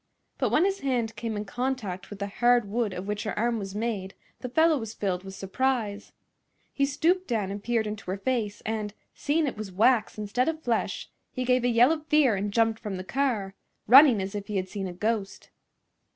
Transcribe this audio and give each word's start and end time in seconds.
But 0.39 0.49
when 0.49 0.65
his 0.65 0.79
hand 0.79 1.15
came 1.15 1.37
in 1.37 1.45
contact 1.45 2.09
with 2.09 2.17
the 2.17 2.25
hard 2.25 2.67
wood 2.67 2.91
of 2.91 3.05
which 3.07 3.21
her 3.23 3.37
arm 3.37 3.59
was 3.59 3.75
made 3.75 4.15
the 4.39 4.49
fellow 4.49 4.79
was 4.79 4.95
filled 4.95 5.23
with 5.23 5.35
surprise. 5.35 6.11
He 6.73 6.87
stooped 6.87 7.27
down 7.27 7.51
and 7.51 7.63
peered 7.63 7.85
into 7.85 8.09
her 8.09 8.17
face, 8.17 8.61
and, 8.61 8.95
seeing 9.13 9.45
it 9.45 9.55
was 9.57 9.71
wax 9.71 10.17
instead 10.17 10.49
of 10.49 10.63
flesh, 10.63 11.11
he 11.31 11.45
gave 11.45 11.63
a 11.63 11.67
yell 11.69 11.91
of 11.91 12.07
fear 12.07 12.35
and 12.35 12.51
jumped 12.51 12.79
from 12.79 12.97
the 12.97 13.03
car, 13.03 13.53
running 13.85 14.23
as 14.23 14.33
if 14.33 14.47
he 14.47 14.55
had 14.55 14.67
seen 14.69 14.87
a 14.87 14.93
ghost. 14.93 15.51